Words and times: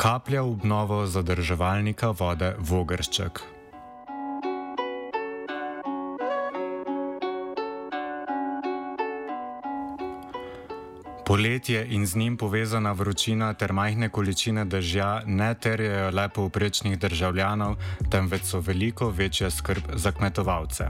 Kaplja 0.00 0.40
v 0.40 0.56
obnovo 0.56 1.04
zadrževalnika 1.04 2.16
vode 2.16 2.56
Vogršček. 2.56 3.40
Poletje 11.28 11.84
in 11.92 12.06
z 12.08 12.16
njim 12.16 12.40
povezana 12.40 12.96
vročina 12.96 13.52
ter 13.52 13.76
majhne 13.76 14.08
količine 14.08 14.64
dežja 14.64 15.20
ne 15.26 15.52
terjajo 15.54 16.16
le 16.16 16.28
povprečnih 16.32 16.96
državljanov, 16.96 17.76
temveč 18.08 18.48
so 18.48 18.64
veliko 18.64 19.12
večja 19.12 19.50
skrb 19.52 20.00
za 20.00 20.16
kmetovalce. 20.16 20.88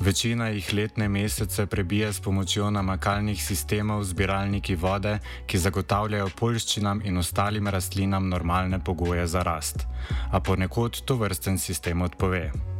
Večina 0.00 0.48
jih 0.48 0.74
letne 0.74 1.08
mesece 1.08 1.66
prebije 1.66 2.12
s 2.12 2.20
pomočjo 2.20 2.70
namakalnih 2.70 3.44
sistemov 3.44 4.02
zbiralniki 4.04 4.74
vode, 4.74 5.18
ki 5.46 5.58
zagotavljajo 5.58 6.28
polščinam 6.36 7.00
in 7.04 7.18
ostalim 7.18 7.68
rastlinam 7.68 8.28
normalne 8.28 8.84
pogoje 8.84 9.26
za 9.26 9.42
rast. 9.42 9.86
A 10.32 10.40
ponekod 10.40 11.04
to 11.04 11.16
vrsten 11.16 11.58
sistem 11.58 12.02
odpove. 12.02 12.73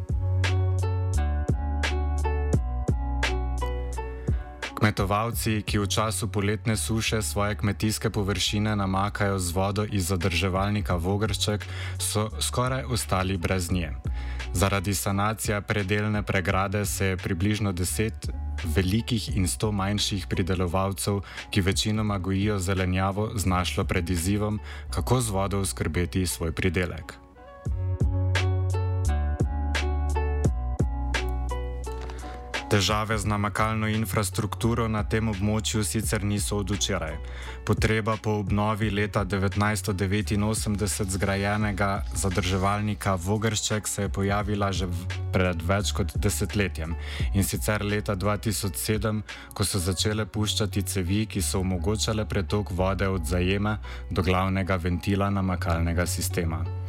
Kmetovalci, 4.84 5.64
ki 5.64 5.80
v 5.80 5.88
času 5.88 6.28
poletne 6.28 6.76
suše 6.76 7.24
svoje 7.24 7.56
kmetijske 7.56 8.12
površine 8.12 8.76
namakajo 8.76 9.40
z 9.40 9.48
vodo 9.56 9.84
iz 9.88 10.12
zadrževalnika 10.12 11.00
Vogršček, 11.00 11.64
so 11.96 12.28
skoraj 12.36 12.84
ostali 12.92 13.40
brez 13.40 13.72
nje. 13.72 13.96
Zaradi 14.52 14.92
sanacije 14.92 15.62
predeljne 15.64 16.20
pregrade 16.20 16.84
se 16.84 17.06
je 17.06 17.16
približno 17.16 17.72
deset 17.72 18.28
velikih 18.76 19.32
in 19.36 19.48
sto 19.48 19.72
manjših 19.72 20.28
pridelovalcev, 20.28 21.24
ki 21.48 21.64
večinoma 21.64 22.18
gojijo 22.18 22.60
zelenjavo, 22.60 23.32
znašlo 23.40 23.88
pred 23.88 24.10
izzivom, 24.10 24.60
kako 24.92 25.20
z 25.20 25.30
vodo 25.30 25.64
oskrbeti 25.64 26.26
svoj 26.26 26.52
pridelek. 26.52 27.23
Težave 32.74 33.14
z 33.18 33.30
namakalno 33.30 33.86
infrastrukturo 33.86 34.88
na 34.90 35.04
tem 35.06 35.28
območju 35.30 35.84
sicer 35.86 36.24
niso 36.26 36.56
od 36.58 36.74
včeraj. 36.74 37.14
Potreba 37.62 38.16
po 38.18 38.32
obnovi 38.42 38.90
leta 38.90 39.22
1989 39.22 41.06
zgrajenega 41.14 42.02
zadrževalnika 42.18 43.14
Vogršček 43.14 43.86
se 43.88 44.02
je 44.02 44.08
pojavila 44.08 44.72
že 44.74 44.88
pred 45.30 45.62
več 45.62 45.94
kot 45.94 46.18
desetletjem 46.18 46.96
in 47.34 47.46
sicer 47.46 47.86
leta 47.86 48.16
2007, 48.18 49.22
ko 49.54 49.62
so 49.64 49.78
začele 49.78 50.26
puščati 50.26 50.82
cevi, 50.82 51.26
ki 51.30 51.42
so 51.42 51.62
omogočale 51.62 52.26
pretok 52.26 52.74
vode 52.74 53.06
od 53.06 53.22
zajema 53.22 53.78
do 54.10 54.22
glavnega 54.22 54.82
ventila 54.82 55.30
namakalnega 55.30 56.06
sistema. 56.10 56.83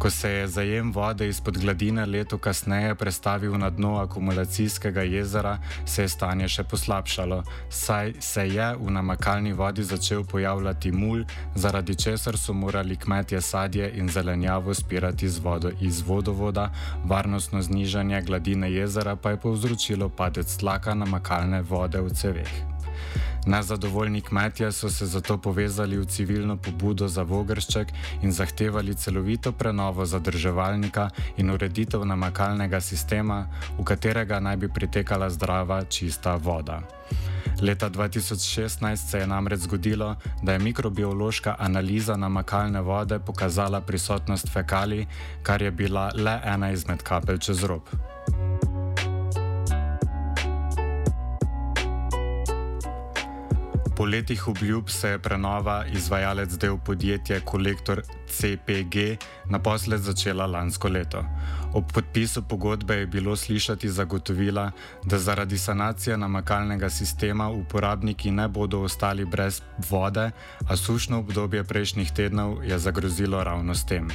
Ko 0.00 0.10
se 0.10 0.30
je 0.30 0.48
zajem 0.48 0.92
vode 0.92 1.28
izpod 1.28 1.58
gladine 1.58 2.06
leto 2.06 2.38
kasneje 2.38 2.94
prestavil 2.94 3.58
na 3.58 3.70
dno 3.70 3.96
akumulacijskega 3.96 5.02
jezera, 5.02 5.58
se 5.86 6.02
je 6.02 6.08
stanje 6.08 6.48
še 6.48 6.64
poslabšalo, 6.64 7.42
saj 7.68 8.14
se 8.20 8.46
je 8.48 8.68
v 8.80 8.94
namakalni 8.96 9.52
vodi 9.52 9.84
začel 9.84 10.24
pojavljati 10.24 10.92
mulj, 10.92 11.26
zaradi 11.54 11.98
česar 12.00 12.38
so 12.38 12.56
morali 12.56 12.96
kmetje 12.96 13.40
sadje 13.40 13.92
in 14.00 14.08
zelenjavo 14.08 14.74
spirati 14.74 15.28
z 15.28 15.38
vodo 15.38 15.70
iz 15.80 16.00
vodovoda, 16.00 16.70
varnostno 17.04 17.62
znižanje 17.62 18.22
gladine 18.22 18.72
jezera 18.72 19.16
pa 19.16 19.30
je 19.30 19.36
povzročilo 19.44 20.08
padec 20.08 20.56
tlaka 20.56 20.94
namakalne 20.94 21.60
vode 21.62 22.00
v 22.00 22.10
ceveh. 22.10 22.54
Nezadovoljni 23.46 24.20
kmetje 24.20 24.72
so 24.72 24.90
se 24.90 25.06
zato 25.06 25.38
povezali 25.38 25.98
v 25.98 26.04
civilno 26.04 26.56
pobudo 26.56 27.08
za 27.08 27.22
Vogršček 27.22 27.88
in 28.22 28.32
zahtevali 28.32 28.94
celovito 28.94 29.52
prenovo 29.52 30.06
zadrževalnika 30.06 31.08
in 31.36 31.50
ureditev 31.50 32.04
namakalnega 32.04 32.80
sistema, 32.80 33.46
v 33.78 33.84
katerega 33.84 34.40
naj 34.40 34.56
bi 34.56 34.68
pritekala 34.68 35.30
zdrava, 35.30 35.84
čista 35.84 36.36
voda. 36.36 36.82
Leta 37.62 37.90
2016 37.90 38.96
se 38.96 39.18
je 39.18 39.26
namreč 39.26 39.60
zgodilo, 39.60 40.16
da 40.42 40.52
je 40.52 40.58
mikrobiološka 40.58 41.56
analiza 41.58 42.16
namakalne 42.16 42.80
vode 42.80 43.18
pokazala 43.18 43.80
prisotnost 43.80 44.48
fekalij, 44.52 45.06
kar 45.42 45.62
je 45.62 45.70
bila 45.70 46.10
le 46.14 46.40
ena 46.44 46.70
izmed 46.70 47.02
kapelj 47.02 47.38
čez 47.38 47.64
rob. 47.64 47.82
Po 54.00 54.06
letih 54.06 54.48
obljub 54.48 54.88
se 54.88 55.08
je 55.08 55.18
prenova 55.18 55.84
izvajalec 55.86 56.52
del 56.56 56.78
podjetja 56.78 57.40
Kolektor 57.44 58.02
CPG 58.28 58.96
naposled 59.44 60.00
začela 60.00 60.46
lansko 60.46 60.88
leto. 60.88 61.24
Ob 61.74 61.92
podpisu 61.92 62.42
pogodbe 62.42 62.94
je 62.94 63.06
bilo 63.06 63.36
slišati 63.36 63.88
zagotovila, 63.88 64.70
da 65.04 65.18
zaradi 65.18 65.58
sanacije 65.58 66.16
namakalnega 66.16 66.90
sistema 66.90 67.50
uporabniki 67.50 68.30
ne 68.30 68.48
bodo 68.48 68.80
ostali 68.80 69.24
brez 69.24 69.60
vode, 69.90 70.30
a 70.68 70.76
sušno 70.76 71.18
obdobje 71.18 71.64
prejšnjih 71.64 72.12
tednov 72.12 72.64
je 72.64 72.78
zagrozilo 72.78 73.44
ravno 73.44 73.74
s 73.74 73.86
tem. 73.86 74.08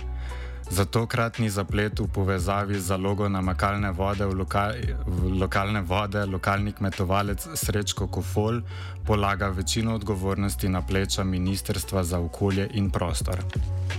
Za 0.69 0.85
tokratni 0.85 1.49
zaplet 1.49 1.99
v 1.99 2.07
povezavi 2.07 2.79
z 2.79 2.89
zalogo 2.89 3.29
namakalne 3.29 3.91
vode 3.91 4.25
v, 4.25 4.33
loka 4.33 4.73
v 5.05 5.37
lokalne 5.37 5.81
vode 5.81 6.25
lokalni 6.25 6.73
kmetovalec 6.73 7.47
Srečko 7.53 8.07
Kofol 8.07 8.61
polaga 9.05 9.47
večino 9.47 9.95
odgovornosti 9.95 10.69
na 10.69 10.81
pleča 10.81 11.23
Ministrstva 11.23 12.03
za 12.03 12.19
okolje 12.19 12.69
in 12.73 12.89
prostor. 12.89 13.45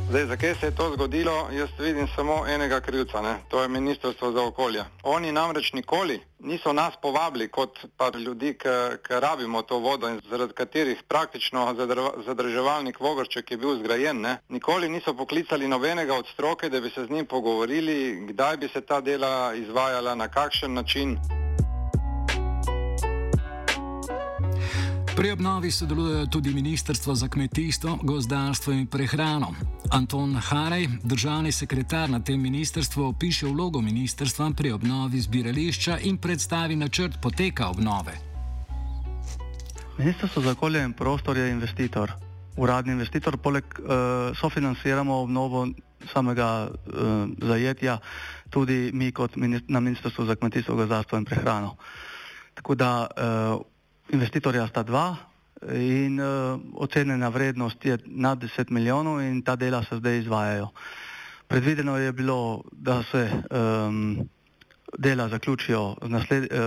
Zdaj, 0.09 0.27
zakaj 0.27 0.55
se 0.55 0.67
je 0.67 0.75
to 0.75 0.91
zgodilo? 0.95 1.49
Jaz 1.53 1.69
vidim 1.79 2.09
samo 2.17 2.47
enega 2.47 2.81
krivca, 2.81 3.23
ne? 3.23 3.39
to 3.49 3.63
je 3.63 3.69
Ministrstvo 3.69 4.33
za 4.33 4.43
okolje. 4.43 4.85
Oni 5.03 5.33
namreč 5.33 5.73
nikoli 5.73 6.21
niso 6.47 6.73
nas 6.73 6.95
povabili 7.03 7.49
kot 7.49 7.79
pa 7.97 8.11
ljudi, 8.19 8.55
ki 8.55 9.21
rabimo 9.21 9.63
to 9.63 9.79
vodo 9.79 10.09
in 10.09 10.21
zaradi 10.31 10.53
katerih 10.53 11.03
praktično 11.09 11.75
zadrževalnik 12.27 13.01
Vogrček 13.01 13.51
je 13.51 13.57
bil 13.57 13.79
zgrajen. 13.79 14.21
Ne? 14.21 14.39
Nikoli 14.49 14.89
niso 14.89 15.15
poklicali 15.15 15.69
nobenega 15.69 16.15
od 16.15 16.27
stroke, 16.33 16.69
da 16.69 16.81
bi 16.81 16.91
se 16.91 17.05
z 17.05 17.11
njim 17.11 17.27
pogovorili, 17.27 18.27
kdaj 18.29 18.57
bi 18.57 18.69
se 18.69 18.81
ta 18.81 19.01
dela 19.01 19.55
izvajala, 19.55 20.15
na 20.15 20.29
kakšen 20.29 20.75
način. 20.75 21.19
Pri 25.17 25.31
obnovi 25.33 25.71
sodelujejo 25.71 26.27
tudi 26.27 26.55
Ministrstvo 26.55 27.15
za 27.15 27.29
kmetijstvo, 27.29 27.99
gozdarstvo 28.03 28.73
in 28.73 28.87
prehrano. 28.87 29.55
Anton 29.91 30.35
Harej, 30.37 30.89
državni 31.05 31.53
sekretar 31.53 32.11
na 32.11 32.21
tem 32.21 32.41
ministrstvu, 32.41 33.05
opiše 33.05 33.47
vlogo 33.47 33.81
ministrstva 33.81 34.51
pri 34.57 34.73
obnovi 34.73 35.21
zbirališča 35.21 35.99
in 36.03 36.19
predstavi 36.19 36.77
načrt 36.77 37.17
poteka 37.23 37.69
obnove. 37.69 38.13
Ministrstvo 39.99 40.43
za 40.43 40.51
okolje 40.51 40.83
in 40.85 40.93
prostor 40.93 41.37
je 41.37 41.51
investitor, 41.51 42.13
uradni 42.57 42.93
investitor, 42.93 43.37
poleg 43.37 43.65
uh, 43.65 43.87
sofinanciramo 44.37 45.15
obnovo 45.15 45.69
samega 46.13 46.69
uh, 46.69 46.93
zajetja, 47.49 47.99
tudi 48.51 48.91
mi 48.93 49.13
kot 49.13 49.37
mini 49.37 49.61
na 49.69 49.81
Ministrstvu 49.81 50.25
za 50.27 50.37
kmetijstvo, 50.37 50.77
gozdarstvo 50.77 51.19
in 51.19 51.25
prehrano. 51.25 51.77
Tako 52.55 52.75
da 52.75 53.07
uh, 53.17 53.76
investitorja 54.13 54.67
sta 54.71 54.83
dva 54.83 55.17
in 55.73 56.21
uh, 56.21 56.61
ocenjena 56.75 57.29
vrednost 57.29 57.85
je 57.85 57.99
nad 58.07 58.39
10 58.39 58.71
milijonov 58.71 59.21
in 59.21 59.43
ta 59.43 59.57
dela 59.57 59.83
se 59.83 59.97
zdaj 59.97 60.19
izvajajo. 60.19 60.69
Predvideno 61.49 61.97
je 61.97 62.13
bilo, 62.13 62.63
da 62.73 63.03
se 63.03 63.31
um, 63.31 64.29
dela 64.99 65.29
zaključijo 65.29 65.97
nasled, 66.03 66.53
uh, 66.53 66.59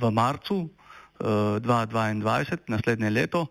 v 0.00 0.10
marcu 0.10 0.56
uh, 0.56 0.68
2022, 1.60 2.56
naslednje 2.66 3.10
leto, 3.10 3.46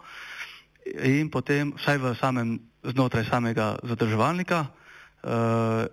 in 1.03 1.29
potem 1.29 1.73
vsaj 1.77 1.97
v 1.97 2.15
samem, 2.15 2.59
znotraj 2.83 3.25
samega 3.29 3.75
zadrževalnika, 3.83 4.65
uh, 4.65 5.29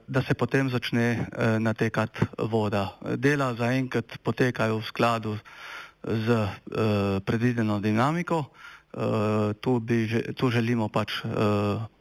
da 0.08 0.22
se 0.22 0.34
potem 0.34 0.70
začne 0.70 1.18
uh, 1.20 1.58
natekati 1.58 2.26
voda. 2.38 2.96
Dela 3.16 3.54
zaenkrat 3.54 4.18
potekajo 4.22 4.78
v 4.78 4.86
skladu 4.86 5.30
uh, 5.30 5.40
z 6.02 6.28
uh, 6.30 6.48
predvideno 7.24 7.80
dinamiko. 7.80 8.44
Uh, 8.88 9.52
tu, 9.60 9.80
bi, 9.80 10.08
tu 10.32 10.48
želimo 10.50 10.88
pač 10.88 11.20
uh, 11.24 11.30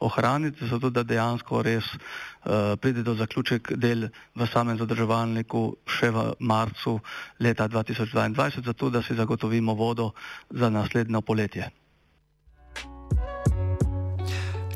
ohraniti, 0.00 0.66
zato 0.66 0.88
da 0.90 1.02
dejansko 1.04 1.60
res 1.62 1.84
uh, 1.84 2.80
pride 2.80 3.04
do 3.04 3.12
zaključek 3.14 3.76
del 3.76 4.08
v 4.34 4.46
samem 4.48 4.78
zadrževalniku 4.80 5.84
še 5.84 6.08
v 6.10 6.24
marcu 6.40 6.96
leta 7.44 7.68
2022, 7.68 8.64
zato 8.64 8.88
da 8.90 9.04
si 9.04 9.14
zagotovimo 9.14 9.76
vodo 9.76 10.14
za 10.48 10.72
naslednjo 10.72 11.20
poletje. 11.20 11.68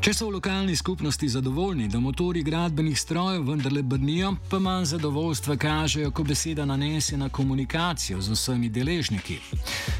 Če 0.03 0.11
so 0.11 0.25
v 0.27 0.33
lokalni 0.35 0.73
skupnosti 0.75 1.29
zadovoljni, 1.31 1.85
da 1.87 1.95
motori 2.03 2.41
gradbenih 2.43 2.97
strojev 2.99 3.45
vendarle 3.47 3.79
brnijo, 3.87 4.33
pa 4.51 4.57
manj 4.59 4.89
zadovoljstva 4.89 5.55
kažejo, 5.55 6.09
ko 6.11 6.25
beseda 6.27 6.65
nanese 6.67 7.15
na 7.17 7.29
komunikacijo 7.31 8.19
z 8.21 8.35
vsemi 8.35 8.67
deležniki. 8.69 9.37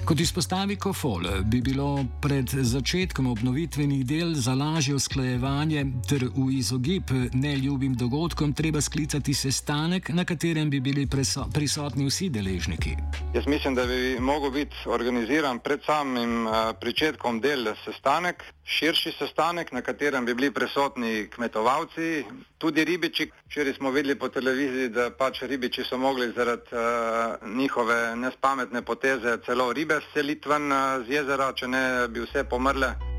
Kot 0.04 0.20
izpostavi 0.20 0.76
Kofol, 0.76 1.30
bi 1.48 1.62
bilo 1.64 2.04
pred 2.22 2.52
začetkom 2.52 3.30
obnovitvenih 3.32 4.02
del 4.06 4.34
za 4.36 4.52
lažje 4.60 4.98
usklajevanje 5.00 5.86
ter 6.10 6.28
v 6.36 6.50
izogib 6.58 7.14
neljubim 7.32 7.96
dogodkom 7.96 8.52
treba 8.52 8.82
sklicati 8.82 9.34
sestanek, 9.34 10.10
na 10.10 10.26
katerem 10.28 10.70
bi 10.70 10.84
bili 10.84 11.08
prisotni 11.54 12.10
vsi 12.10 12.28
deležniki. 12.30 12.98
Jaz 13.38 13.48
mislim, 13.48 13.80
da 13.80 13.88
bi 13.88 14.20
lahko 14.20 14.52
bil 14.52 14.68
organiziran 14.86 15.64
pred 15.64 15.80
samim 15.88 16.44
začetkom 16.84 17.40
del 17.40 17.72
sestanek, 17.86 18.44
širši 18.68 19.16
sestanek, 19.20 19.72
na 19.72 19.80
katerem 19.80 19.93
bi 20.26 20.34
bili 20.34 20.52
prisotni 20.52 21.28
kmetovalci, 21.30 22.26
tudi 22.58 22.84
ribiči. 22.84 23.32
Včeraj 23.48 23.74
smo 23.74 23.92
videli 23.92 24.16
po 24.16 24.30
televiziji, 24.30 24.90
da 24.90 25.10
pač 25.12 25.42
ribiči 25.42 25.84
so 25.84 25.98
mogli 25.98 26.32
zaradi 26.36 26.70
uh, 26.72 27.56
njihove 27.58 28.16
nespametne 28.16 28.82
poteze 28.82 29.38
celo 29.46 29.74
ribe 29.74 30.00
seliti 30.14 30.50
ven 30.50 30.72
uh, 30.72 31.06
z 31.06 31.10
jezera, 31.10 31.54
če 31.54 31.68
ne 31.68 32.08
bi 32.08 32.20
vse 32.20 32.44
pomrle. 32.44 33.13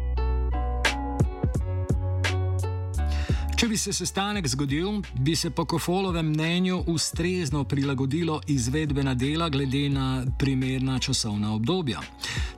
Če 3.64 3.68
bi 3.68 3.78
se 3.80 3.92
sestanek 3.96 4.44
zgodil, 4.48 4.98
bi 5.24 5.32
se 5.36 5.48
po 5.50 5.64
Kofolovem 5.64 6.26
mnenju 6.26 6.82
ustrezno 6.86 7.62
prilagodilo 7.64 8.40
izvedbena 8.46 9.14
dela 9.14 9.48
glede 9.48 9.88
na 9.88 10.24
primerna 10.38 10.98
časovna 10.98 11.54
obdobja. 11.54 12.00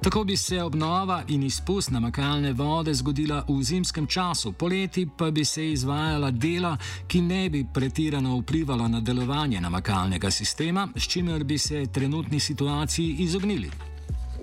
Tako 0.03 0.25
bi 0.25 0.37
se 0.37 0.58
obnova 0.62 1.23
in 1.29 1.43
izpust 1.43 1.91
namakalne 1.91 2.50
vode 2.53 2.94
zgodila 2.94 3.44
v 3.49 3.62
zimskem 3.62 4.06
času, 4.06 4.53
poleti 4.53 5.06
pa 5.19 5.31
bi 5.31 5.44
se 5.44 5.69
izvajala 5.73 6.31
dela, 6.31 6.76
ki 7.06 7.20
ne 7.20 7.50
bi 7.50 7.62
pretirano 7.75 8.41
vplivala 8.41 8.88
na 8.88 9.00
delovanje 9.00 9.61
namakalnega 9.61 10.31
sistema, 10.31 10.88
s 10.97 11.06
čimer 11.08 11.44
bi 11.44 11.58
se 11.58 11.87
trenutni 11.87 12.41
situaciji 12.41 13.17
izognili. 13.19 13.70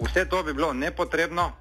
Vse 0.02 0.30
to 0.30 0.44
bi 0.44 0.54
bilo 0.54 0.74
nepotrebno, 0.74 1.52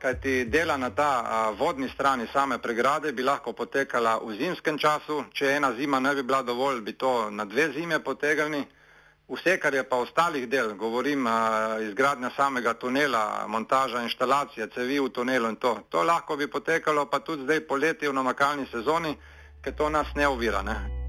kajti 0.00 0.44
dela 0.44 0.76
na 0.76 0.90
ta 0.90 1.22
a, 1.24 1.50
vodni 1.50 1.88
strani 1.88 2.26
same 2.32 2.58
pregrade 2.58 3.12
bi 3.12 3.22
lahko 3.22 3.52
potekala 3.52 4.18
v 4.24 4.36
zimskem 4.36 4.78
času. 4.78 5.24
Če 5.32 5.56
ena 5.56 5.72
zima 5.76 6.00
ne 6.00 6.14
bi 6.14 6.22
bila 6.22 6.42
dovolj, 6.42 6.80
bi 6.80 6.92
to 6.92 7.30
na 7.30 7.44
dve 7.44 7.72
zime 7.72 8.00
potegnili. 8.00 8.64
Vse, 9.30 9.58
kar 9.62 9.74
je 9.74 9.84
pa 9.86 9.96
ostalih 9.96 10.48
del, 10.48 10.74
govorim 10.74 11.26
a, 11.26 11.78
izgradnja 11.80 12.30
samega 12.36 12.74
tunela, 12.74 13.44
montaža 13.46 14.02
inštalacije, 14.02 14.70
cevi 14.74 14.98
v 15.00 15.10
tunelu 15.14 15.52
in 15.52 15.56
to, 15.56 15.76
to 15.88 16.02
lahko 16.02 16.36
bi 16.36 16.50
potekalo 16.50 17.06
pa 17.06 17.20
tudi 17.20 17.44
zdaj 17.44 17.60
poleti 17.68 18.08
v 18.08 18.16
namakalni 18.16 18.66
sezoni, 18.72 19.14
ker 19.62 19.76
to 19.76 19.88
nas 19.88 20.10
ne 20.16 20.26
ovira. 20.26 20.62
Ne? 20.62 20.99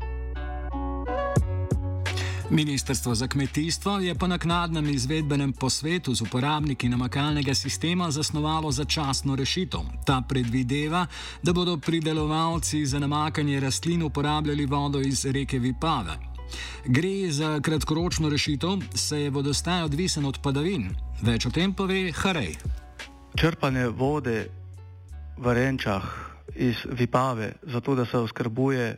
Ministrstvo 2.52 3.16
za 3.16 3.28
kmetijstvo 3.28 4.00
je 4.00 4.16
po 4.16 4.28
naknadnem 4.28 4.90
izvedbenem 4.90 5.54
posvetu 5.54 6.14
z 6.14 6.22
uporabniki 6.22 6.90
namakalnega 6.90 7.54
sistema 7.54 8.12
zasnovalo 8.12 8.72
začasno 8.72 9.36
rešitev. 9.36 9.80
Ta 10.06 10.22
predvideva, 10.30 11.06
da 11.44 11.54
bodo 11.54 11.78
pridelovalci 11.78 12.86
za 12.86 13.00
namakanje 13.00 13.60
rastlin 13.60 14.04
uporabljali 14.04 14.66
vodo 14.66 15.00
iz 15.00 15.26
reke 15.26 15.60
Vipave. 15.60 16.18
Gre 16.86 17.32
za 17.32 17.60
kratkoročno 17.60 18.30
rešitev, 18.30 18.84
saj 18.96 19.22
je 19.22 19.30
vodostaj 19.30 19.84
odvisen 19.84 20.26
od 20.26 20.40
padavin. 20.44 20.90
Več 21.22 21.46
o 21.46 21.50
tem 21.50 21.74
pove 21.74 22.12
Harej. 22.12 22.58
Črpanje 23.36 23.88
vode 23.88 24.50
v 25.38 25.54
renčah 25.54 26.04
iz 26.56 26.76
Vipave, 27.00 27.54
zato 27.64 27.96
da 27.96 28.06
se 28.06 28.18
oskrbuje 28.18 28.96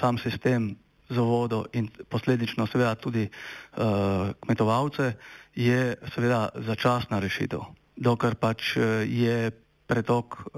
sam 0.00 0.18
sistem 0.18 0.74
za 1.08 1.22
vodo 1.22 1.64
in 1.72 1.88
posledično 2.08 2.66
seveda 2.66 2.94
tudi 2.94 3.28
uh, 3.28 4.30
kmetovalce, 4.40 5.12
je 5.54 5.96
seveda 6.14 6.48
začasna 6.54 7.18
rešitev. 7.18 7.64
Dokler 7.96 8.34
pač 8.34 8.76
uh, 8.76 9.02
je 9.04 9.50
pretok 9.88 10.36
uh, 10.36 10.50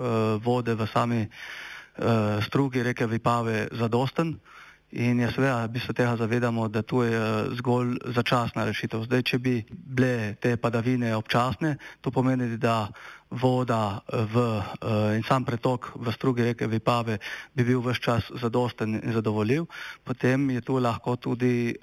vode 0.43 0.75
v 0.75 0.87
sami 0.91 1.23
uh, 1.27 2.43
strugi 2.43 2.83
reke 2.83 3.07
Vipave 3.07 3.69
zadosten, 3.73 4.35
uh, 4.35 4.70
In 4.91 5.21
je 5.21 5.29
seveda, 5.31 5.69
bi 5.71 5.79
se 5.79 5.93
tega 5.95 6.17
zavedamo, 6.17 6.69
da 6.69 6.83
to 6.83 7.05
je 7.05 7.15
eh, 7.15 7.55
zgolj 7.55 7.95
začasna 8.11 8.65
rešitev. 8.67 9.05
Zdaj, 9.07 9.23
če 9.23 9.39
bi 9.39 9.55
bile 9.71 10.35
te 10.43 10.57
padavine 10.59 11.15
občasne, 11.15 11.77
to 12.03 12.11
pomeni, 12.11 12.57
da 12.59 12.91
voda 13.31 14.01
eh, 14.03 14.27
v, 14.27 14.43
uh, 14.43 15.15
in 15.15 15.23
sam 15.23 15.47
pretok 15.47 15.93
v 15.95 16.11
strugi 16.11 16.43
reke 16.43 16.67
Vipave 16.67 17.21
bi 17.55 17.65
bil 17.65 17.79
vse 17.87 18.03
čas 18.03 18.33
zadosten 18.43 18.99
in 18.99 19.13
zadovoljiv, 19.15 19.69
potem 20.03 20.51
je 20.51 20.61
to 20.61 20.81
lahko 20.83 21.17
tudi 21.17 21.77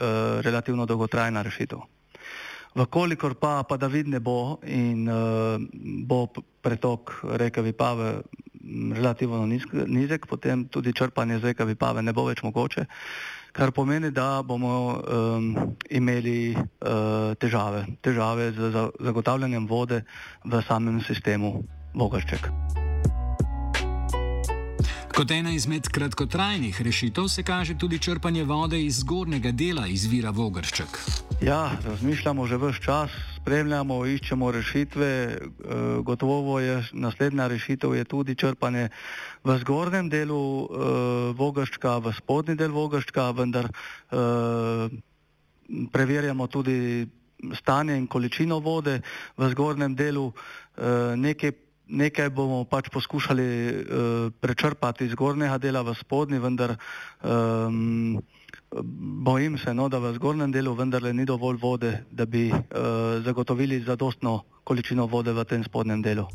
relativno 0.44 0.86
dolgotrajna 0.86 1.42
rešitev. 1.48 1.80
Vkolikor 2.75 3.39
pa 3.39 3.63
padavin 3.63 4.12
ne 4.12 4.19
bo 4.19 4.59
in 4.68 5.07
uh, 5.07 5.56
bo 6.06 6.27
pretok 6.62 7.24
reke 7.39 7.63
Vipave 7.63 8.21
relativno 8.94 9.46
nizek, 9.88 10.28
potem 10.28 10.68
tudi 10.68 10.94
črpanje 10.94 11.40
z 11.40 11.52
reke 11.52 11.66
Vipave 11.66 12.02
ne 12.02 12.14
bo 12.14 12.28
več 12.28 12.44
mogoče, 12.44 12.86
kar 13.52 13.72
pomeni, 13.72 14.12
da 14.12 14.44
bomo 14.46 14.74
um, 14.98 15.54
imeli 15.90 16.54
uh, 16.54 17.34
težave, 17.40 17.86
težave 18.02 18.52
z 18.52 18.72
zagotavljanjem 19.00 19.68
vode 19.68 20.04
v 20.46 20.62
samem 20.68 21.02
sistemu 21.02 21.64
Vogršček. 21.98 22.52
Kot 25.18 25.31
ena 25.34 25.50
izmed 25.50 25.88
kratkotrajnih 25.90 26.78
rešitev 26.86 27.25
se 27.28 27.42
kaže 27.44 27.74
tudi 27.74 27.98
črpanje 28.00 28.44
vode 28.44 28.78
iz 28.78 29.00
zgornjega 29.02 29.50
dela 29.52 29.88
izvira 29.88 30.30
Vogršček. 30.30 31.00
Ja, 31.42 31.72
razmišljamo 31.86 32.46
že 32.46 32.58
vse 32.62 32.81
čas, 32.86 33.16
spremljamo, 33.48 34.02
iščemo 34.06 34.52
rešitve. 34.52 35.08
E, 35.08 35.38
gotovo 36.04 36.60
je 36.60 36.82
naslednja 36.92 37.48
rešitev 37.48 37.96
je 37.96 38.04
tudi 38.04 38.36
črpanje 38.36 38.90
v 39.44 39.56
zgornjem 39.64 40.10
delu 40.12 40.40
e, 40.68 40.90
Vogrščka, 41.40 41.96
v 42.04 42.12
spodnji 42.18 42.58
del 42.60 42.76
Vogrščka, 42.76 43.30
vendar 43.32 43.70
e, 43.72 44.26
preverjamo 45.96 46.48
tudi 46.52 47.08
stanje 47.56 47.96
in 47.96 48.10
količino 48.12 48.60
vode 48.60 49.00
v 49.38 49.50
zgornjem 49.54 49.96
delu. 49.96 50.32
Nekaj 51.16 51.52
nekaj 51.89 52.30
bomo 52.30 52.63
pač 52.66 52.89
poskušali 52.94 53.48
uh, 53.48 54.31
prečrpati 54.39 55.06
iz 55.06 55.12
zgornjega 55.12 55.57
dela 55.57 55.81
v 55.81 55.95
spodnji, 55.95 56.40
vendar 56.40 56.76
um, 57.23 58.19
bojim 59.23 59.57
se, 59.57 59.73
no, 59.73 59.90
da 59.90 60.00
v 60.00 60.14
zgornjem 60.16 60.52
delu 60.52 60.76
vendarle 60.76 61.14
ni 61.14 61.26
dovolj 61.26 61.57
vode, 61.62 61.94
da 62.12 62.26
bi 62.26 62.50
uh, 62.52 62.59
zagotovili 63.23 63.80
zadostno 63.83 64.44
količino 64.64 65.07
vode 65.07 65.33
v 65.33 65.45
tem 65.45 65.64
spodnjem 65.64 66.02
delu. 66.02 66.28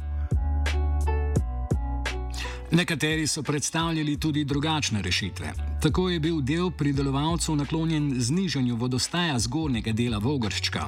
Nekateri 2.73 3.27
so 3.27 3.43
predstavljali 3.43 4.21
tudi 4.21 4.45
drugačne 4.45 5.03
rešitve. 5.03 5.53
Tako 5.83 6.11
je 6.11 6.21
bil 6.21 6.41
del 6.41 6.71
pridelovalcev 6.71 7.57
naklonjen 7.57 8.15
znižanju 8.17 8.77
vodostaja 8.77 9.39
zgornjega 9.39 9.93
dela 9.93 10.19
Vogrščka. 10.19 10.87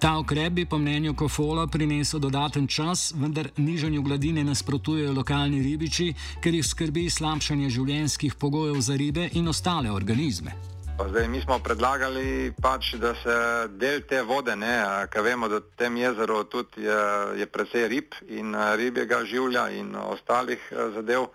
Ta 0.00 0.18
ukrep 0.18 0.52
bi 0.52 0.66
po 0.66 0.78
mnenju 0.78 1.14
Kofola 1.14 1.66
prinesel 1.66 2.20
dodaten 2.20 2.66
čas, 2.66 3.12
vendar 3.16 3.48
nižanju 3.56 4.02
gladine 4.02 4.44
nasprotujejo 4.44 5.12
lokalni 5.12 5.62
ribiči, 5.62 6.12
ker 6.42 6.54
jih 6.54 6.66
skrbi 6.66 7.10
slabšanje 7.10 7.70
življenjskih 7.70 8.34
pogojev 8.34 8.80
za 8.80 8.96
ribe 8.96 9.28
in 9.32 9.48
ostale 9.48 9.90
organizme. 9.90 10.75
Zdaj, 10.96 11.28
mi 11.28 11.40
smo 11.40 11.58
predlagali, 11.58 12.52
pač, 12.62 12.94
da 12.96 13.12
se 13.14 13.34
del 13.68 14.00
te 14.08 14.22
vode, 14.24 14.54
ker 15.12 15.22
vemo, 15.22 15.48
da 15.48 15.58
v 15.60 15.76
tem 15.76 15.96
jezeru 16.00 16.38
tudi 16.48 16.86
je, 16.86 17.00
je 17.36 17.46
precej 17.46 17.84
rib 17.92 18.16
in 18.32 18.56
ribjega 18.56 19.18
življa 19.28 19.66
in 19.76 19.92
ostalih 19.92 20.62
zadev. 20.94 21.28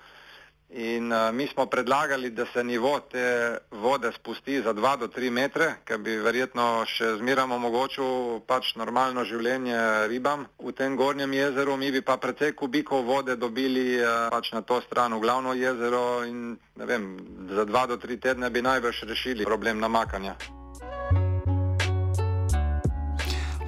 In 0.74 1.12
uh, 1.12 1.36
mi 1.36 1.48
smo 1.48 1.66
predlagali, 1.66 2.30
da 2.30 2.46
se 2.54 2.64
nivo 2.64 3.00
te 3.00 3.58
vode 3.72 4.12
spusti 4.12 4.62
za 4.62 4.74
2 4.74 4.98
do 4.98 5.08
3 5.08 5.30
metre, 5.30 5.66
ker 5.84 6.00
bi 6.00 6.16
verjetno 6.16 6.86
še 6.88 7.18
zmeraj 7.20 7.52
omogočil 7.52 8.40
pač 8.48 8.72
normalno 8.80 9.26
življenje 9.28 10.08
ribam 10.08 10.48
v 10.64 10.72
tem 10.72 10.96
gornjem 10.96 11.34
jezeru. 11.34 11.76
Mi 11.76 11.92
bi 11.92 12.00
pa 12.02 12.16
precej 12.16 12.56
kubikov 12.56 13.04
vode 13.04 13.36
dobili 13.36 14.00
uh, 14.00 14.32
pač 14.32 14.54
na 14.56 14.64
to 14.64 14.80
stran, 14.88 15.12
v 15.20 15.20
glavno 15.20 15.58
jezero 15.60 16.24
in 16.24 16.56
vem, 16.80 17.12
za 17.52 17.68
2 17.68 17.86
do 17.92 18.00
3 18.00 18.20
tedne 18.30 18.50
bi 18.50 18.64
najbrž 18.64 19.04
rešili 19.12 19.44
problem 19.44 19.84
namakanja. 19.84 20.61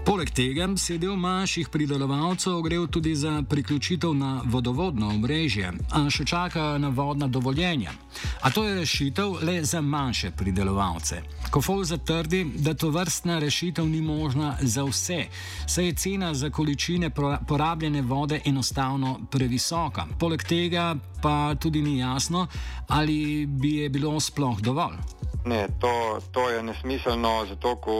Poleg 0.05 0.29
tega 0.35 0.65
se 0.77 0.97
del 0.99 1.15
manjših 1.15 1.69
pridelovalcev 1.71 2.57
ogrel 2.57 2.87
tudi 2.87 3.15
za 3.15 3.43
priključitev 3.49 4.13
na 4.13 4.41
vodovodno 4.45 5.07
omrežje, 5.07 5.71
a 5.91 6.01
še 6.11 6.25
čaka 6.27 6.77
na 6.77 6.89
vodna 6.89 7.27
dovoljenja. 7.27 7.93
A 8.41 8.51
to 8.51 8.65
je 8.67 8.75
rešitev 8.75 9.37
le 9.47 9.63
za 9.63 9.81
manjše 9.81 10.31
pridelovalce. 10.35 11.21
Kofol 11.51 11.83
zatrdi, 11.87 12.43
da 12.55 12.73
to 12.73 12.89
vrstna 12.91 13.39
rešitev 13.39 13.87
ni 13.87 14.01
možna 14.01 14.57
za 14.61 14.83
vse, 14.83 15.21
saj 15.67 15.85
je 15.85 15.93
cena 15.93 16.33
za 16.33 16.49
količine 16.49 17.09
porabljene 17.47 18.01
vode 18.01 18.41
enostavno 18.45 19.19
previsoka. 19.31 20.05
Poleg 20.19 20.43
tega 20.43 20.95
pa 21.21 21.55
tudi 21.55 21.81
ni 21.81 21.99
jasno, 21.99 22.47
ali 22.87 23.45
bi 23.45 23.75
je 23.75 23.89
bilo 23.89 24.19
sploh 24.19 24.59
dovolj. 24.59 24.99
Ne, 25.45 25.67
to, 25.79 26.19
to 26.31 26.49
je 26.49 26.63
nesmiselno, 26.63 27.45
zato 27.49 27.75
ko 27.75 27.95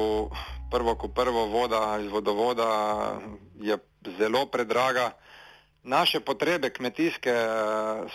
prvo, 0.73 0.95
ko 0.95 1.07
prvo 1.07 1.45
voda 1.45 1.99
iz 2.01 2.11
vodovoda 2.11 2.67
je 3.61 3.77
zelo 4.17 4.45
predraga. 4.45 5.11
Naše 5.83 6.19
potrebe 6.19 6.69
kmetijske 6.69 7.33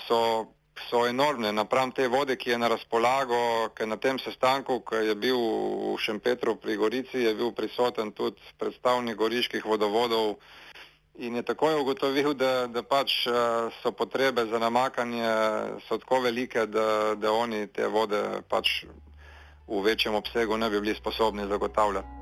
so, 0.08 0.46
so 0.90 1.06
enormne 1.06 1.52
napram 1.52 1.92
te 1.92 2.08
vode, 2.08 2.36
ki 2.36 2.50
je 2.50 2.58
na 2.58 2.68
razpolago, 2.68 3.68
ker 3.74 3.88
na 3.88 3.96
tem 3.96 4.18
sestanku, 4.18 4.80
ki 4.80 5.04
je 5.06 5.14
bil 5.14 5.38
v 5.38 5.96
Šempetru 6.02 6.56
pri 6.56 6.76
Gorici, 6.76 7.22
je 7.22 7.34
bil 7.34 7.52
prisoten 7.52 8.10
tudi 8.12 8.42
predstavnik 8.58 9.16
goriških 9.16 9.66
vodovodov 9.66 10.38
in 11.18 11.36
je 11.36 11.42
takoj 11.42 11.80
ugotovil, 11.80 12.34
da, 12.34 12.66
da 12.66 12.82
pač 12.82 13.26
so 13.82 13.92
potrebe 13.92 14.46
za 14.46 14.58
namakanje 14.58 15.30
so 15.88 15.98
tako 15.98 16.20
velike, 16.26 16.66
da, 16.66 17.14
da 17.14 17.32
oni 17.32 17.66
te 17.66 17.86
vode 17.86 18.22
pač 18.48 18.84
v 19.68 19.82
večjem 19.84 20.14
obsegu 20.14 20.56
ne 20.56 20.70
bi 20.70 20.80
bili 20.80 20.94
sposobni 20.94 21.46
zagotavljati. 21.46 22.17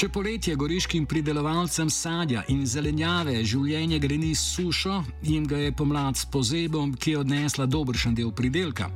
Če 0.00 0.06
poletje 0.08 0.54
goriškim 0.56 1.04
pridelovalcem 1.04 1.90
sadja 1.92 2.40
in 2.48 2.62
zelenjave 2.64 3.34
življenje 3.44 3.98
greni 4.00 4.30
s 4.32 4.54
sušo, 4.54 4.94
jim 5.28 5.44
ga 5.44 5.58
je 5.60 5.74
pomlad 5.76 6.16
s 6.16 6.24
pozebom, 6.24 6.94
ki 6.96 7.12
je 7.12 7.18
odnesla 7.20 7.66
dobršen 7.68 8.16
del 8.16 8.30
pridelka. 8.32 8.88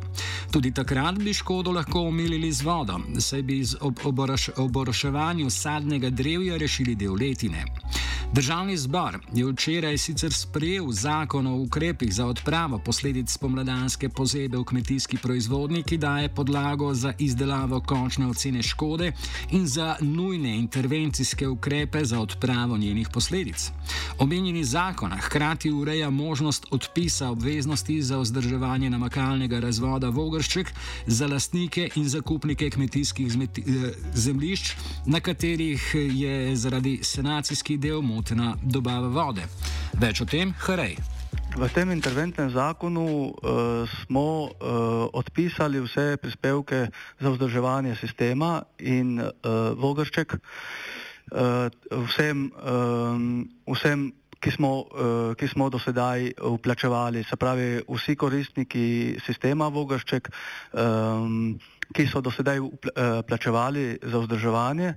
Tudi 0.48 0.72
takrat 0.72 1.20
bi 1.20 1.36
škodo 1.36 1.76
lahko 1.76 2.06
omilili 2.08 2.48
z 2.48 2.64
vodo, 2.64 2.96
saj 3.20 3.44
bi 3.44 3.60
z 3.60 3.82
ob 3.84 4.00
oboroševanju 4.64 5.52
sadnega 5.52 6.08
drevja 6.08 6.56
rešili 6.56 6.96
del 6.96 7.20
letine. 7.20 7.66
Državni 8.34 8.76
zbor 8.76 9.18
je 9.34 9.46
včeraj 9.46 9.98
sicer 9.98 10.32
sprejel 10.32 10.90
zakon 10.90 11.46
o 11.46 11.56
ukrepih 11.56 12.14
za 12.14 12.26
odpravo 12.26 12.78
posledic 12.78 13.30
spomladanske 13.30 14.08
pozebe 14.08 14.58
v 14.58 14.64
kmetijski 14.64 15.16
proizvodnji, 15.22 15.82
ki 15.82 15.98
daje 15.98 16.28
podlago 16.28 16.94
za 16.94 17.12
izdelavo 17.18 17.80
končne 17.80 18.26
ocene 18.26 18.62
škode 18.62 19.12
in 19.50 19.66
za 19.66 19.96
nujne 20.00 20.56
intervencijske 20.58 21.48
ukrepe 21.48 22.04
za 22.04 22.20
odpravo 22.20 22.76
njenih 22.76 23.08
posledic. 23.08 23.70
Omenjeni 24.18 24.64
zakon 24.64 25.10
hkrati 25.10 25.70
ureja 25.70 26.10
možnost 26.10 26.66
odpisa 26.70 27.30
obveznosti 27.30 28.02
za 28.02 28.18
vzdrževanje 28.18 28.90
namakalnega 28.90 29.60
razvoda 29.60 30.08
Vogršček 30.08 30.74
za 31.06 31.26
lastnike 31.26 31.88
in 31.94 32.08
zakupnike 32.08 32.70
kmetijskih 32.70 33.26
eh, 33.26 33.92
zemljišč, 34.14 34.74
na 35.06 35.20
katerih 35.20 35.94
je 35.94 36.56
zaradi 36.56 36.98
senacijskih 37.02 37.80
del 37.80 38.02
moč 38.02 38.23
nemotena 38.24 38.56
dobava 38.62 39.08
vode. 39.08 39.44
Več 40.00 40.20
o 40.20 40.24
tem, 40.24 40.54
Hrej. 40.64 40.96
V 41.54 41.68
tem 41.70 41.90
interventnem 41.92 42.50
zakonu 42.50 43.30
uh, 43.30 43.84
smo 44.02 44.48
uh, 44.48 45.06
odpisali 45.12 45.78
vse 45.84 46.16
prispevke 46.16 46.88
za 47.20 47.30
vzdrževanje 47.30 47.94
sistema 48.00 48.64
in 48.80 49.20
uh, 49.20 49.76
vogršček 49.76 50.34
uh, 50.34 51.68
vsem, 52.08 52.48
um, 52.48 53.44
vsem 53.70 54.12
ki, 54.40 54.50
smo, 54.50 54.72
uh, 54.88 55.34
ki 55.36 55.46
smo 55.48 55.68
do 55.70 55.78
sedaj 55.78 56.32
uplačevali, 56.42 57.22
se 57.24 57.36
pravi 57.36 57.84
vsi 57.86 58.16
koristniki 58.16 59.20
sistema 59.26 59.68
vogršček, 59.68 60.32
um, 60.72 61.54
ki 61.92 62.08
so 62.08 62.24
do 62.24 62.32
sedaj 62.32 62.58
uplačevali 62.58 64.00
za 64.02 64.18
vzdrževanje. 64.18 64.94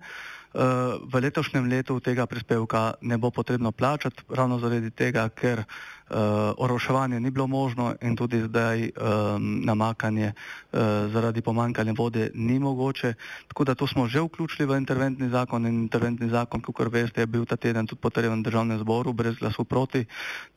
Uh, 0.58 0.98
v 1.06 1.22
letošnjem 1.22 1.70
letu 1.70 2.02
tega 2.02 2.26
prispevka 2.26 2.98
ne 3.06 3.22
bo 3.22 3.30
potrebno 3.30 3.70
plačati, 3.70 4.26
ravno 4.26 4.58
zaradi 4.58 4.90
tega, 4.90 5.30
ker 5.30 5.62
uh, 5.62 6.58
oroševanje 6.58 7.20
ni 7.22 7.30
bilo 7.30 7.46
možno 7.46 7.94
in 8.02 8.18
tudi 8.18 8.42
zdaj 8.42 8.90
um, 8.90 9.62
namakanje 9.62 10.34
uh, 10.34 11.14
zaradi 11.14 11.46
pomankanja 11.46 11.94
vode 11.94 12.32
ni 12.34 12.58
mogoče. 12.58 13.14
Tako 13.48 13.64
da 13.70 13.76
to 13.78 13.86
smo 13.86 14.08
že 14.10 14.18
vključili 14.26 14.66
v 14.66 14.82
interventni 14.82 15.30
zakon 15.30 15.70
in 15.70 15.78
interventni 15.86 16.30
zakon, 16.30 16.62
kot 16.62 16.90
veste, 16.90 17.22
je 17.22 17.30
bil 17.30 17.46
ta 17.46 17.54
teden 17.54 17.86
tudi 17.86 18.02
potreben 18.02 18.42
v 18.42 18.50
državnem 18.50 18.82
zboru 18.82 19.14
brez 19.14 19.38
glasu 19.38 19.62
proti. 19.62 20.06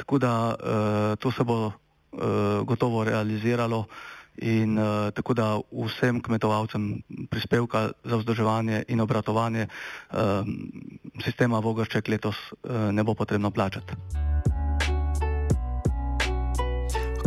Tako 0.01 0.19
da 0.19 0.33
uh, 0.49 1.19
to 1.21 1.29
se 1.29 1.45
bo 1.45 1.67
uh, 1.67 2.65
gotovo 2.65 3.05
realiziralo. 3.05 3.85
In 4.37 4.79
uh, 4.79 5.11
tako 5.13 5.35
da 5.35 5.59
vsem 5.73 6.21
kmetovalcem 6.23 7.03
prispevka 7.31 7.91
za 8.05 8.17
vzdrževanje 8.17 8.85
in 8.89 9.01
obratovanje 9.01 9.67
uh, 9.67 10.47
sistema 11.25 11.61
Vogršček 11.61 12.09
letos 12.09 12.37
uh, 12.37 12.89
ne 12.93 13.05
bo 13.05 13.15
potrebno 13.15 13.51
plačati. 13.51 13.93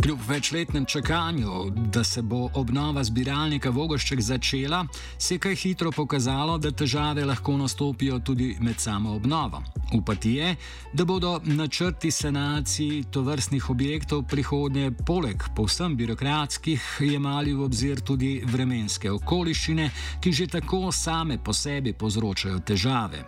Kljub 0.04 0.18
večletnem 0.28 0.84
čakanju, 0.84 1.70
da 1.92 2.04
se 2.04 2.22
bo 2.22 2.48
obnova 2.54 3.04
zbiralnika 3.04 3.70
Vogošček 3.70 4.20
začela, 4.20 4.86
se 5.18 5.34
je 5.34 5.38
kaj 5.38 5.54
hitro 5.54 5.90
pokazalo, 5.90 6.58
da 6.58 6.70
težave 6.70 7.24
lahko 7.24 7.56
nastopijo 7.56 8.18
tudi 8.18 8.56
med 8.60 8.80
samo 8.80 9.14
obnovo. 9.14 9.62
Upati 9.94 10.32
je, 10.32 10.56
da 10.92 11.04
bodo 11.04 11.40
načrti 11.44 12.10
sanacij 12.10 13.04
tovrstnih 13.10 13.70
objektov 13.70 14.22
prihodnje 14.22 14.90
poleg 15.06 15.42
povsem 15.56 15.96
birokratskih 15.96 16.82
jemali 17.00 17.54
v 17.54 17.64
obzir 17.64 18.00
tudi 18.00 18.42
vremenske 18.44 19.10
okoliščine, 19.10 19.88
ki 20.20 20.32
že 20.32 20.46
tako 20.46 20.92
same 20.92 21.38
po 21.44 21.52
sebi 21.52 21.92
povzročajo 21.92 22.58
težave. 22.58 23.24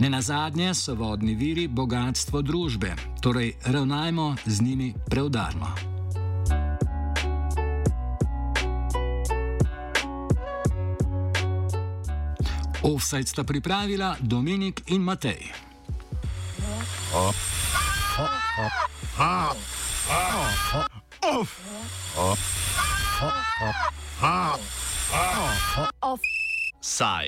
Ne 0.00 0.10
na 0.10 0.22
zadnje 0.22 0.72
so 0.74 0.94
vodni 0.94 1.34
viri 1.34 1.68
bogatstvo 1.68 2.42
družbe, 2.42 2.94
torej 3.20 3.52
ravnajmo 3.66 4.34
z 4.46 4.62
njimi 4.62 4.94
preudarno. 5.10 5.95
Offside 12.86 13.26
sta 13.26 13.42
pripravila 13.42 14.14
Dominik 14.22 14.94
in 14.94 15.02
Matej. 15.02 15.50
Offside. 25.98 27.24